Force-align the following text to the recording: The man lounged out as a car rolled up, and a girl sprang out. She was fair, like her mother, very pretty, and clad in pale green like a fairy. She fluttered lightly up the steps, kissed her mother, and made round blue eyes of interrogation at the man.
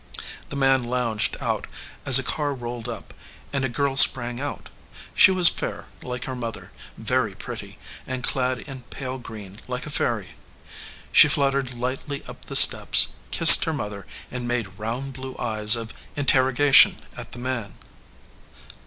The 0.49 0.55
man 0.55 0.83
lounged 0.85 1.37
out 1.39 1.67
as 2.07 2.17
a 2.17 2.23
car 2.23 2.55
rolled 2.55 2.89
up, 2.89 3.13
and 3.53 3.63
a 3.63 3.69
girl 3.69 3.95
sprang 3.95 4.39
out. 4.41 4.69
She 5.13 5.29
was 5.29 5.47
fair, 5.47 5.89
like 6.01 6.23
her 6.25 6.35
mother, 6.35 6.71
very 6.97 7.35
pretty, 7.35 7.77
and 8.07 8.23
clad 8.23 8.63
in 8.63 8.81
pale 8.89 9.19
green 9.19 9.59
like 9.67 9.85
a 9.85 9.91
fairy. 9.91 10.29
She 11.11 11.27
fluttered 11.27 11.75
lightly 11.77 12.23
up 12.25 12.45
the 12.45 12.55
steps, 12.55 13.13
kissed 13.29 13.65
her 13.65 13.73
mother, 13.73 14.07
and 14.31 14.47
made 14.47 14.79
round 14.79 15.13
blue 15.13 15.35
eyes 15.37 15.75
of 15.75 15.93
interrogation 16.15 16.95
at 17.15 17.33
the 17.33 17.37
man. 17.37 17.75